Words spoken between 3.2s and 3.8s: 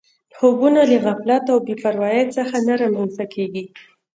کېږي